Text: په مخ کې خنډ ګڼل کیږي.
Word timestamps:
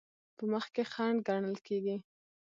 په 0.37 0.43
مخ 0.51 0.65
کې 0.73 0.83
خنډ 0.91 1.17
ګڼل 1.27 1.55
کیږي. 1.67 1.95